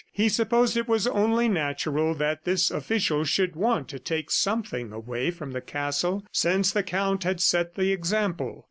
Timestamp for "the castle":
5.51-6.25